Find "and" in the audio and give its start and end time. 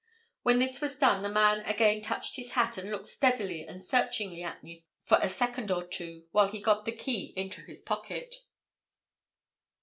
2.75-2.89, 3.67-3.83